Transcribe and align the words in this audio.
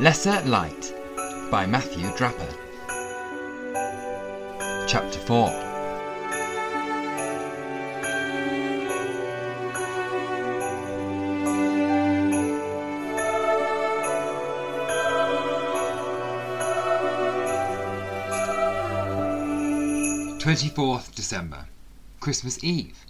Lesser 0.00 0.42
Light 0.46 0.92
by 1.52 1.66
Matthew 1.66 2.10
Draper. 2.16 2.48
Chapter 4.88 5.20
4 5.20 5.48
24th 20.40 21.14
December, 21.14 21.66
Christmas 22.18 22.62
Eve. 22.64 23.06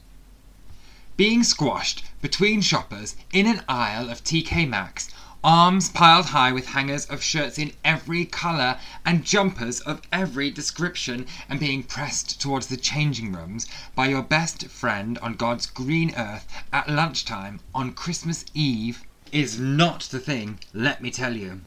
Being 1.16 1.42
squashed 1.42 2.04
between 2.20 2.60
shoppers 2.60 3.16
in 3.32 3.46
an 3.46 3.62
aisle 3.68 4.10
of 4.10 4.22
TK 4.22 4.68
Maxx, 4.68 5.08
arms 5.44 5.90
piled 5.90 6.24
high 6.24 6.50
with 6.50 6.68
hangers 6.68 7.04
of 7.04 7.22
shirts 7.22 7.58
in 7.58 7.70
every 7.84 8.24
colour 8.24 8.80
and 9.04 9.26
jumpers 9.26 9.78
of 9.80 10.00
every 10.10 10.50
description, 10.50 11.26
and 11.50 11.60
being 11.60 11.82
pressed 11.82 12.40
towards 12.40 12.68
the 12.68 12.78
changing 12.78 13.30
rooms 13.30 13.66
by 13.94 14.08
your 14.08 14.22
best 14.22 14.66
friend 14.68 15.18
on 15.18 15.34
God's 15.34 15.66
green 15.66 16.14
earth 16.16 16.46
at 16.72 16.88
lunchtime 16.88 17.60
on 17.74 17.92
Christmas 17.92 18.46
Eve 18.54 19.02
is 19.32 19.60
not 19.60 20.04
the 20.04 20.18
thing, 20.18 20.60
let 20.72 21.02
me 21.02 21.10
tell 21.10 21.36
you. 21.36 21.60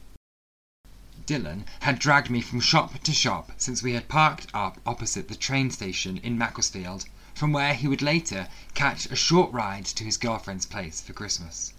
Dylan 1.24 1.64
had 1.82 2.00
dragged 2.00 2.30
me 2.30 2.40
from 2.40 2.58
shop 2.58 3.00
to 3.00 3.12
shop 3.12 3.52
since 3.58 3.80
we 3.80 3.92
had 3.92 4.08
parked 4.08 4.48
up 4.52 4.80
opposite 4.86 5.28
the 5.28 5.36
train 5.36 5.70
station 5.70 6.16
in 6.16 6.36
Macclesfield, 6.36 7.04
from 7.32 7.52
where 7.52 7.74
he 7.74 7.86
would 7.86 8.02
later 8.02 8.48
catch 8.74 9.06
a 9.06 9.14
short 9.14 9.52
ride 9.52 9.84
to 9.84 10.02
his 10.02 10.16
girlfriend's 10.16 10.66
place 10.66 11.00
for 11.00 11.12
Christmas. 11.12 11.74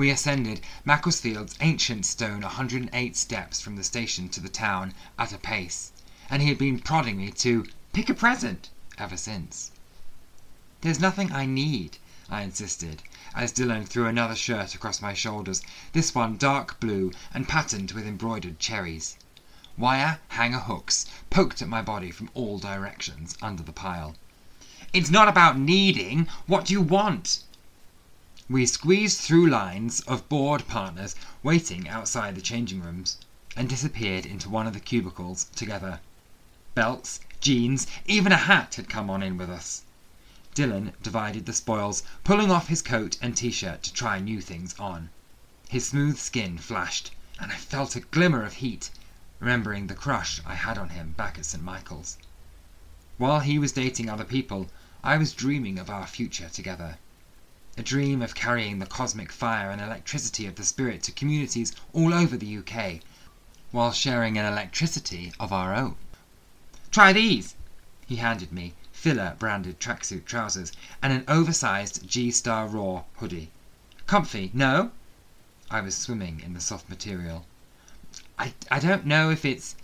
We 0.00 0.08
ascended 0.08 0.62
Macclesfield's 0.82 1.56
ancient 1.60 2.06
stone 2.06 2.40
108 2.40 3.16
steps 3.18 3.60
from 3.60 3.76
the 3.76 3.84
station 3.84 4.30
to 4.30 4.40
the 4.40 4.48
town 4.48 4.94
at 5.18 5.34
a 5.34 5.36
pace, 5.36 5.92
and 6.30 6.40
he 6.40 6.48
had 6.48 6.56
been 6.56 6.78
prodding 6.78 7.18
me 7.18 7.30
to 7.32 7.66
pick 7.92 8.08
a 8.08 8.14
present 8.14 8.70
ever 8.96 9.18
since. 9.18 9.72
There's 10.80 11.00
nothing 11.00 11.32
I 11.32 11.44
need, 11.44 11.98
I 12.30 12.40
insisted, 12.40 13.02
as 13.34 13.52
Dylan 13.52 13.86
threw 13.86 14.06
another 14.06 14.34
shirt 14.34 14.74
across 14.74 15.02
my 15.02 15.12
shoulders, 15.12 15.60
this 15.92 16.14
one 16.14 16.38
dark 16.38 16.80
blue 16.80 17.12
and 17.34 17.46
patterned 17.46 17.92
with 17.92 18.06
embroidered 18.06 18.58
cherries. 18.58 19.18
Wire 19.76 20.20
hanger 20.28 20.60
hooks 20.60 21.04
poked 21.28 21.60
at 21.60 21.68
my 21.68 21.82
body 21.82 22.10
from 22.10 22.30
all 22.32 22.58
directions 22.58 23.36
under 23.42 23.62
the 23.62 23.70
pile. 23.70 24.16
It's 24.94 25.10
not 25.10 25.28
about 25.28 25.58
needing, 25.58 26.26
what 26.46 26.64
do 26.64 26.72
you 26.72 26.80
want? 26.80 27.42
We 28.52 28.66
squeezed 28.66 29.20
through 29.20 29.48
lines 29.48 30.00
of 30.08 30.28
bored 30.28 30.66
partners 30.66 31.14
waiting 31.40 31.88
outside 31.88 32.34
the 32.34 32.40
changing 32.40 32.82
rooms, 32.82 33.16
and 33.54 33.68
disappeared 33.68 34.26
into 34.26 34.48
one 34.50 34.66
of 34.66 34.72
the 34.74 34.80
cubicles 34.80 35.46
together. 35.54 36.00
Belts, 36.74 37.20
jeans, 37.40 37.86
even 38.06 38.32
a 38.32 38.36
hat 38.36 38.74
had 38.74 38.88
come 38.88 39.08
on 39.08 39.22
in 39.22 39.36
with 39.36 39.48
us. 39.48 39.82
Dylan 40.52 40.94
divided 41.00 41.46
the 41.46 41.52
spoils, 41.52 42.02
pulling 42.24 42.50
off 42.50 42.66
his 42.66 42.82
coat 42.82 43.16
and 43.22 43.36
t 43.36 43.52
shirt 43.52 43.84
to 43.84 43.92
try 43.92 44.18
new 44.18 44.40
things 44.40 44.74
on. 44.80 45.10
His 45.68 45.86
smooth 45.86 46.18
skin 46.18 46.58
flashed, 46.58 47.12
and 47.38 47.52
I 47.52 47.56
felt 47.56 47.94
a 47.94 48.00
glimmer 48.00 48.42
of 48.42 48.54
heat, 48.54 48.90
remembering 49.38 49.86
the 49.86 49.94
crush 49.94 50.40
I 50.44 50.56
had 50.56 50.76
on 50.76 50.88
him 50.88 51.12
back 51.12 51.38
at 51.38 51.46
St. 51.46 51.62
Michael's. 51.62 52.18
While 53.16 53.38
he 53.46 53.60
was 53.60 53.70
dating 53.70 54.10
other 54.10 54.24
people, 54.24 54.68
I 55.04 55.18
was 55.18 55.34
dreaming 55.34 55.78
of 55.78 55.88
our 55.88 56.08
future 56.08 56.48
together. 56.48 56.98
A 57.80 57.82
dream 57.82 58.20
of 58.20 58.34
carrying 58.34 58.78
the 58.78 58.84
cosmic 58.84 59.32
fire 59.32 59.70
and 59.70 59.80
electricity 59.80 60.44
of 60.44 60.56
the 60.56 60.64
Spirit 60.66 61.02
to 61.04 61.12
communities 61.12 61.72
all 61.94 62.12
over 62.12 62.36
the 62.36 62.58
UK, 62.58 63.00
while 63.70 63.90
sharing 63.90 64.36
an 64.36 64.44
electricity 64.44 65.32
of 65.40 65.50
our 65.50 65.74
own. 65.74 65.96
Try 66.90 67.14
these! 67.14 67.54
He 68.06 68.16
handed 68.16 68.52
me 68.52 68.74
Fila 68.92 69.34
branded 69.38 69.80
tracksuit 69.80 70.26
trousers, 70.26 70.72
and 71.00 71.10
an 71.10 71.24
oversized 71.26 72.06
G 72.06 72.30
Star 72.30 72.68
Raw 72.68 73.04
hoodie. 73.16 73.50
Comfy, 74.06 74.50
no? 74.52 74.92
I 75.70 75.80
was 75.80 75.96
swimming 75.96 76.40
in 76.40 76.52
the 76.52 76.60
soft 76.60 76.86
material. 76.90 77.46
I, 78.38 78.52
I 78.70 78.78
don't 78.78 79.06
know 79.06 79.30
if 79.30 79.42
it's. 79.46 79.74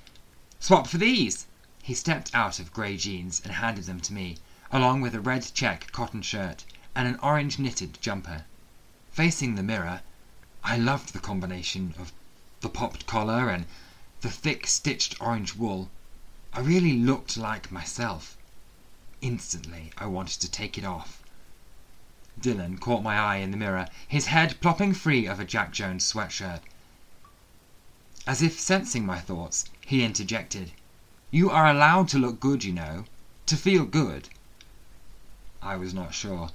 Swap 0.60 0.86
for 0.86 0.98
these! 0.98 1.46
He 1.82 1.94
stepped 1.94 2.34
out 2.34 2.60
of 2.60 2.74
grey 2.74 2.98
jeans 2.98 3.40
and 3.42 3.54
handed 3.54 3.84
them 3.84 4.00
to 4.00 4.12
me, 4.12 4.36
along 4.70 5.00
with 5.00 5.14
a 5.14 5.20
red 5.22 5.50
check 5.54 5.90
cotton 5.92 6.20
shirt 6.20 6.66
and 6.96 7.06
an 7.06 7.20
orange 7.22 7.58
knitted 7.58 7.98
jumper. 8.00 8.46
Facing 9.12 9.54
the 9.54 9.62
mirror, 9.62 10.00
I 10.64 10.78
loved 10.78 11.12
the 11.12 11.20
combination 11.20 11.94
of 11.98 12.10
the 12.62 12.70
popped 12.70 13.06
collar 13.06 13.50
and 13.50 13.66
the 14.22 14.30
thick 14.30 14.66
stitched 14.66 15.20
orange 15.20 15.54
wool. 15.54 15.90
I 16.54 16.60
really 16.60 16.94
looked 16.94 17.36
like 17.36 17.70
myself. 17.70 18.38
Instantly 19.20 19.92
I 19.98 20.06
wanted 20.06 20.40
to 20.40 20.50
take 20.50 20.78
it 20.78 20.84
off. 20.84 21.22
Dylan 22.40 22.80
caught 22.80 23.02
my 23.02 23.18
eye 23.18 23.36
in 23.36 23.50
the 23.50 23.58
mirror, 23.58 23.88
his 24.08 24.26
head 24.26 24.58
plopping 24.62 24.94
free 24.94 25.26
of 25.26 25.38
a 25.38 25.44
Jack 25.44 25.72
Jones 25.72 26.10
sweatshirt. 26.10 26.62
As 28.26 28.40
if 28.40 28.58
sensing 28.58 29.04
my 29.04 29.20
thoughts, 29.20 29.66
he 29.82 30.02
interjected, 30.02 30.72
You 31.30 31.50
are 31.50 31.66
allowed 31.66 32.08
to 32.08 32.18
look 32.18 32.40
good, 32.40 32.64
you 32.64 32.72
know. 32.72 33.04
To 33.46 33.56
feel 33.56 33.84
good. 33.84 34.30
I 35.60 35.76
was 35.76 35.92
not 35.92 36.14
sure. 36.14 36.50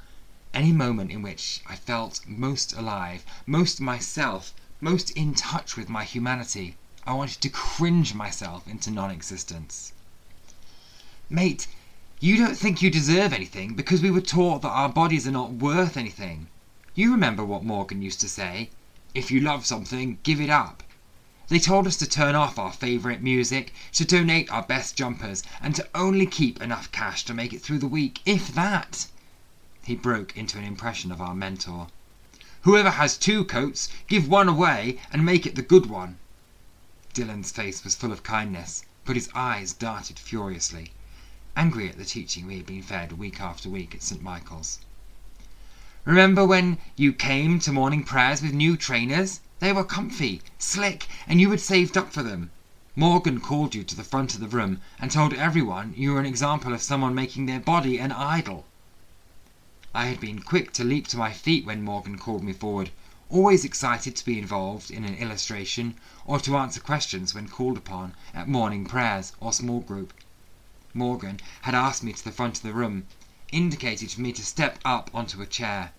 Any 0.53 0.73
moment 0.73 1.11
in 1.11 1.21
which 1.21 1.61
I 1.65 1.77
felt 1.77 2.19
most 2.27 2.73
alive, 2.73 3.23
most 3.45 3.79
myself, 3.79 4.53
most 4.81 5.09
in 5.11 5.33
touch 5.33 5.77
with 5.77 5.87
my 5.87 6.03
humanity, 6.03 6.75
I 7.07 7.13
wanted 7.13 7.39
to 7.39 7.49
cringe 7.49 8.13
myself 8.13 8.67
into 8.67 8.91
non 8.91 9.11
existence. 9.11 9.93
Mate, 11.29 11.67
you 12.19 12.35
don't 12.35 12.57
think 12.57 12.81
you 12.81 12.89
deserve 12.89 13.31
anything 13.31 13.75
because 13.75 14.01
we 14.01 14.11
were 14.11 14.19
taught 14.19 14.61
that 14.63 14.71
our 14.71 14.89
bodies 14.89 15.25
are 15.25 15.31
not 15.31 15.53
worth 15.53 15.95
anything. 15.95 16.47
You 16.95 17.13
remember 17.13 17.45
what 17.45 17.63
Morgan 17.63 18.01
used 18.01 18.19
to 18.19 18.27
say 18.27 18.71
if 19.15 19.31
you 19.31 19.39
love 19.39 19.65
something, 19.65 20.17
give 20.23 20.41
it 20.41 20.49
up. 20.49 20.83
They 21.47 21.59
told 21.59 21.87
us 21.87 21.95
to 21.95 22.05
turn 22.05 22.35
off 22.35 22.59
our 22.59 22.73
favourite 22.73 23.23
music, 23.23 23.73
to 23.93 24.03
donate 24.03 24.51
our 24.51 24.63
best 24.63 24.97
jumpers, 24.97 25.43
and 25.61 25.73
to 25.75 25.87
only 25.95 26.25
keep 26.25 26.61
enough 26.61 26.91
cash 26.91 27.23
to 27.23 27.33
make 27.33 27.53
it 27.53 27.61
through 27.61 27.79
the 27.79 27.87
week, 27.87 28.19
if 28.25 28.53
that. 28.53 29.07
He 29.83 29.95
broke 29.95 30.37
into 30.37 30.59
an 30.59 30.63
impression 30.63 31.11
of 31.11 31.19
our 31.19 31.33
mentor. 31.33 31.87
Whoever 32.61 32.91
has 32.91 33.17
two 33.17 33.43
coats, 33.43 33.89
give 34.07 34.27
one 34.27 34.47
away 34.47 34.99
and 35.11 35.25
make 35.25 35.47
it 35.47 35.55
the 35.55 35.63
good 35.63 35.87
one. 35.87 36.19
Dylan's 37.15 37.51
face 37.51 37.83
was 37.83 37.95
full 37.95 38.11
of 38.11 38.21
kindness, 38.21 38.85
but 39.05 39.15
his 39.15 39.27
eyes 39.33 39.73
darted 39.73 40.19
furiously 40.19 40.91
angry 41.55 41.89
at 41.89 41.97
the 41.97 42.05
teaching 42.05 42.47
we 42.47 42.55
had 42.57 42.65
been 42.65 42.81
fed 42.81 43.11
week 43.13 43.41
after 43.41 43.69
week 43.69 43.93
at 43.93 44.01
St. 44.01 44.21
Michael's. 44.21 44.79
Remember 46.05 46.45
when 46.45 46.77
you 46.95 47.11
came 47.11 47.59
to 47.59 47.71
morning 47.73 48.03
prayers 48.03 48.41
with 48.41 48.53
new 48.53 48.77
trainers? 48.77 49.41
They 49.59 49.73
were 49.73 49.83
comfy, 49.83 50.41
slick, 50.57 51.07
and 51.27 51.41
you 51.41 51.51
had 51.51 51.59
saved 51.59 51.97
up 51.97 52.13
for 52.13 52.23
them. 52.23 52.51
Morgan 52.95 53.39
called 53.41 53.75
you 53.75 53.83
to 53.83 53.95
the 53.95 54.03
front 54.03 54.33
of 54.33 54.39
the 54.39 54.47
room 54.47 54.79
and 54.97 55.11
told 55.11 55.33
everyone 55.33 55.93
you 55.97 56.13
were 56.13 56.19
an 56.19 56.25
example 56.25 56.73
of 56.73 56.81
someone 56.81 57.13
making 57.15 57.47
their 57.47 57.59
body 57.59 57.97
an 57.97 58.11
idol. 58.11 58.65
I 59.93 60.05
had 60.05 60.21
been 60.21 60.41
quick 60.41 60.71
to 60.75 60.85
leap 60.85 61.07
to 61.07 61.17
my 61.17 61.33
feet 61.33 61.65
when 61.65 61.83
Morgan 61.83 62.17
called 62.17 62.45
me 62.45 62.53
forward, 62.53 62.91
always 63.29 63.65
excited 63.65 64.15
to 64.15 64.23
be 64.23 64.39
involved 64.39 64.89
in 64.89 65.03
an 65.03 65.15
illustration 65.15 65.95
or 66.25 66.39
to 66.39 66.55
answer 66.55 66.79
questions 66.79 67.33
when 67.35 67.49
called 67.49 67.75
upon 67.77 68.13
at 68.33 68.47
morning 68.47 68.85
prayers 68.85 69.33
or 69.41 69.51
small 69.51 69.81
group. 69.81 70.13
Morgan 70.93 71.41
had 71.63 71.75
asked 71.75 72.03
me 72.03 72.13
to 72.13 72.23
the 72.23 72.31
front 72.31 72.55
of 72.55 72.63
the 72.63 72.71
room, 72.71 73.05
indicated 73.51 74.09
for 74.13 74.21
me 74.21 74.31
to 74.31 74.45
step 74.45 74.79
up 74.85 75.09
onto 75.13 75.41
a 75.41 75.45
chair. 75.45 75.91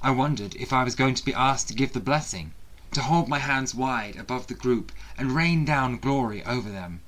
I 0.00 0.12
wondered 0.12 0.54
if 0.54 0.72
I 0.72 0.84
was 0.84 0.94
going 0.94 1.16
to 1.16 1.24
be 1.24 1.34
asked 1.34 1.66
to 1.66 1.74
give 1.74 1.94
the 1.94 1.98
blessing, 1.98 2.52
to 2.92 3.02
hold 3.02 3.28
my 3.28 3.40
hands 3.40 3.74
wide 3.74 4.14
above 4.14 4.46
the 4.46 4.54
group 4.54 4.92
and 5.18 5.32
rain 5.34 5.64
down 5.64 5.98
glory 5.98 6.44
over 6.44 6.70
them. 6.70 7.00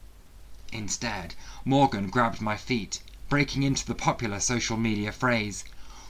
Instead, 0.72 1.36
Morgan 1.64 2.08
grabbed 2.10 2.40
my 2.40 2.56
feet, 2.56 3.04
breaking 3.28 3.62
into 3.62 3.86
the 3.86 3.94
popular 3.94 4.40
social 4.40 4.76
media 4.76 5.12
phrase, 5.12 5.62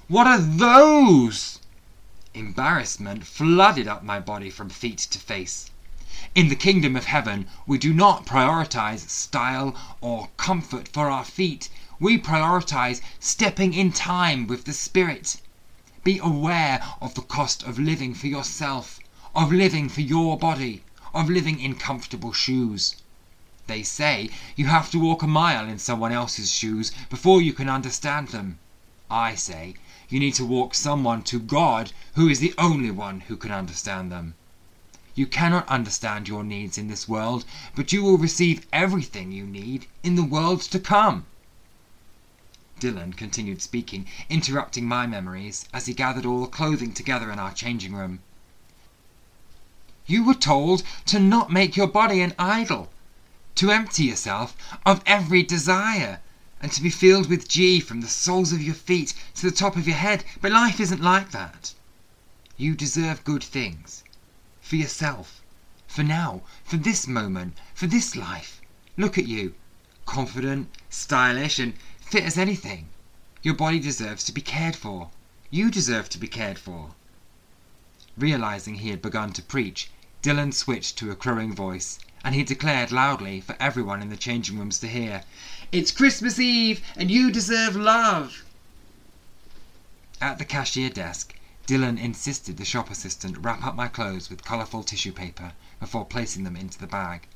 What 0.06 0.26
are 0.26 0.36
those? 0.38 1.60
Embarrassment 2.34 3.26
flooded 3.26 3.88
up 3.88 4.04
my 4.04 4.20
body 4.20 4.50
from 4.50 4.68
feet 4.68 4.98
to 4.98 5.18
face. 5.18 5.70
In 6.34 6.48
the 6.48 6.56
kingdom 6.56 6.94
of 6.94 7.06
heaven, 7.06 7.46
we 7.66 7.78
do 7.78 7.94
not 7.94 8.26
prioritize 8.26 9.08
style 9.08 9.74
or 10.02 10.28
comfort 10.36 10.88
for 10.88 11.08
our 11.08 11.24
feet. 11.24 11.70
We 11.98 12.18
prioritize 12.18 13.00
stepping 13.18 13.72
in 13.72 13.92
time 13.92 14.46
with 14.46 14.66
the 14.66 14.74
Spirit. 14.74 15.40
Be 16.02 16.18
aware 16.18 16.84
of 17.00 17.14
the 17.14 17.22
cost 17.22 17.62
of 17.62 17.78
living 17.78 18.12
for 18.12 18.26
yourself, 18.26 19.00
of 19.34 19.52
living 19.52 19.88
for 19.88 20.02
your 20.02 20.36
body, 20.36 20.84
of 21.14 21.30
living 21.30 21.58
in 21.58 21.76
comfortable 21.76 22.34
shoes. 22.34 22.94
They 23.68 23.82
say 23.82 24.28
you 24.54 24.66
have 24.66 24.90
to 24.90 24.98
walk 24.98 25.22
a 25.22 25.26
mile 25.26 25.66
in 25.66 25.78
someone 25.78 26.12
else's 26.12 26.52
shoes 26.52 26.92
before 27.08 27.40
you 27.40 27.54
can 27.54 27.70
understand 27.70 28.28
them. 28.28 28.58
I 29.16 29.36
say 29.36 29.76
you 30.08 30.18
need 30.18 30.34
to 30.34 30.44
walk 30.44 30.74
someone 30.74 31.22
to 31.22 31.38
God 31.38 31.92
who 32.14 32.28
is 32.28 32.40
the 32.40 32.52
only 32.58 32.90
one 32.90 33.20
who 33.20 33.36
can 33.36 33.52
understand 33.52 34.10
them. 34.10 34.34
You 35.14 35.28
cannot 35.28 35.68
understand 35.68 36.26
your 36.26 36.42
needs 36.42 36.76
in 36.76 36.88
this 36.88 37.08
world, 37.08 37.44
but 37.76 37.92
you 37.92 38.02
will 38.02 38.18
receive 38.18 38.66
everything 38.72 39.30
you 39.30 39.46
need 39.46 39.86
in 40.02 40.16
the 40.16 40.24
world 40.24 40.62
to 40.62 40.80
come. 40.80 41.26
Dylan 42.80 43.16
continued 43.16 43.62
speaking, 43.62 44.08
interrupting 44.28 44.84
my 44.84 45.06
memories 45.06 45.68
as 45.72 45.86
he 45.86 45.94
gathered 45.94 46.26
all 46.26 46.40
the 46.40 46.48
clothing 46.48 46.92
together 46.92 47.30
in 47.30 47.38
our 47.38 47.54
changing 47.54 47.94
room. 47.94 48.18
You 50.06 50.24
were 50.24 50.34
told 50.34 50.82
to 51.06 51.20
not 51.20 51.52
make 51.52 51.76
your 51.76 51.86
body 51.86 52.20
an 52.20 52.34
idol, 52.36 52.90
to 53.54 53.70
empty 53.70 54.06
yourself 54.06 54.56
of 54.84 55.04
every 55.06 55.44
desire, 55.44 56.20
and 56.60 56.72
to 56.72 56.82
be 56.82 56.90
filled 56.90 57.28
with 57.28 57.48
G 57.48 57.80
from 57.80 58.00
the 58.00 58.08
soles 58.08 58.52
of 58.52 58.62
your 58.62 58.74
feet 58.74 59.14
to 59.34 59.48
the 59.48 59.56
top 59.56 59.76
of 59.76 59.86
your 59.86 59.96
head. 59.96 60.24
But 60.40 60.52
life 60.52 60.80
isn't 60.80 61.02
like 61.02 61.30
that. 61.32 61.74
You 62.56 62.74
deserve 62.74 63.24
good 63.24 63.42
things 63.42 64.04
for 64.60 64.76
yourself, 64.76 65.42
for 65.86 66.02
now, 66.02 66.42
for 66.64 66.76
this 66.76 67.06
moment, 67.06 67.58
for 67.74 67.86
this 67.86 68.16
life. 68.16 68.60
Look 68.96 69.18
at 69.18 69.26
you, 69.26 69.54
confident, 70.06 70.68
stylish, 70.88 71.58
and 71.58 71.74
fit 72.00 72.24
as 72.24 72.38
anything. 72.38 72.88
Your 73.42 73.54
body 73.54 73.80
deserves 73.80 74.24
to 74.24 74.32
be 74.32 74.40
cared 74.40 74.76
for. 74.76 75.10
You 75.50 75.70
deserve 75.70 76.08
to 76.10 76.18
be 76.18 76.28
cared 76.28 76.58
for. 76.58 76.94
Realizing 78.16 78.76
he 78.76 78.90
had 78.90 79.02
begun 79.02 79.32
to 79.32 79.42
preach, 79.42 79.90
Dylan 80.22 80.54
switched 80.54 80.96
to 80.98 81.10
a 81.10 81.16
crowing 81.16 81.54
voice, 81.54 81.98
and 82.24 82.34
he 82.34 82.42
declared 82.42 82.90
loudly 82.90 83.38
for 83.38 83.54
everyone 83.60 84.00
in 84.00 84.08
the 84.08 84.16
changing 84.16 84.58
rooms 84.58 84.78
to 84.78 84.88
hear, 84.88 85.22
It's 85.70 85.90
Christmas 85.90 86.38
Eve, 86.38 86.80
and 86.96 87.10
you 87.10 87.30
deserve 87.30 87.76
love! 87.76 88.46
At 90.22 90.38
the 90.38 90.46
cashier 90.46 90.88
desk, 90.88 91.34
Dylan 91.66 91.98
insisted 92.00 92.56
the 92.56 92.64
shop 92.64 92.88
assistant 92.88 93.36
wrap 93.36 93.62
up 93.62 93.74
my 93.74 93.88
clothes 93.88 94.30
with 94.30 94.42
colourful 94.42 94.84
tissue 94.84 95.12
paper 95.12 95.52
before 95.78 96.06
placing 96.06 96.44
them 96.44 96.56
into 96.56 96.78
the 96.78 96.86
bag. 96.86 97.26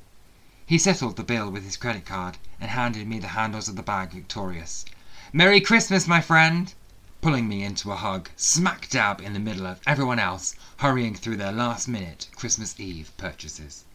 He 0.65 0.79
settled 0.79 1.17
the 1.17 1.23
bill 1.23 1.51
with 1.51 1.65
his 1.65 1.77
credit 1.77 2.07
card 2.07 2.39
and 2.59 2.71
handed 2.71 3.07
me 3.07 3.19
the 3.19 3.27
handles 3.37 3.67
of 3.67 3.75
the 3.75 3.83
bag 3.83 4.09
victorious. 4.11 4.85
Merry 5.31 5.61
Christmas, 5.61 6.07
my 6.07 6.19
friend! 6.19 6.73
Pulling 7.21 7.47
me 7.47 7.61
into 7.63 7.91
a 7.91 7.95
hug, 7.95 8.31
smack 8.35 8.89
dab 8.89 9.21
in 9.21 9.33
the 9.33 9.39
middle 9.39 9.67
of 9.67 9.81
everyone 9.85 10.17
else 10.17 10.55
hurrying 10.77 11.13
through 11.13 11.37
their 11.37 11.51
last 11.51 11.87
minute 11.87 12.27
Christmas 12.35 12.73
Eve 12.79 13.11
purchases. 13.17 13.85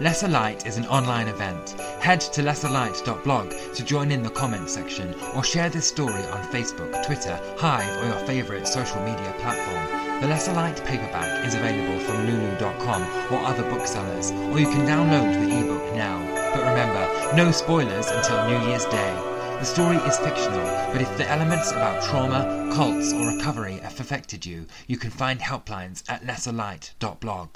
Lesser 0.00 0.28
Light 0.28 0.66
is 0.66 0.78
an 0.78 0.86
online 0.86 1.28
event. 1.28 1.72
Head 2.00 2.22
to 2.22 2.40
lesserlight.blog 2.40 3.50
to 3.74 3.84
join 3.84 4.10
in 4.10 4.22
the 4.22 4.30
comment 4.30 4.70
section 4.70 5.14
or 5.34 5.44
share 5.44 5.68
this 5.68 5.86
story 5.86 6.22
on 6.32 6.42
Facebook, 6.44 7.04
Twitter, 7.04 7.38
Hive, 7.58 8.02
or 8.02 8.06
your 8.06 8.26
favourite 8.26 8.66
social 8.66 8.98
media 9.02 9.34
platform. 9.40 10.22
The 10.22 10.28
Lesser 10.28 10.54
Light 10.54 10.82
paperback 10.86 11.44
is 11.44 11.54
available 11.54 12.00
from 12.00 12.26
lulu.com 12.26 13.02
or 13.30 13.44
other 13.44 13.62
booksellers, 13.64 14.30
or 14.30 14.58
you 14.58 14.70
can 14.70 14.86
download 14.86 15.34
the 15.34 15.58
ebook 15.58 15.94
now. 15.94 16.18
But 16.54 16.64
remember, 16.70 17.36
no 17.36 17.50
spoilers 17.50 18.06
until 18.06 18.48
New 18.48 18.68
Year's 18.68 18.86
Day. 18.86 19.14
The 19.58 19.64
story 19.66 19.96
is 19.96 20.16
fictional, 20.16 20.64
but 20.94 21.02
if 21.02 21.14
the 21.18 21.28
elements 21.28 21.72
about 21.72 22.02
trauma, 22.04 22.70
cults, 22.72 23.12
or 23.12 23.36
recovery 23.36 23.74
have 23.82 24.00
affected 24.00 24.46
you, 24.46 24.64
you 24.86 24.96
can 24.96 25.10
find 25.10 25.40
helplines 25.40 26.02
at 26.08 26.22
lesserlight.blog. 26.22 27.50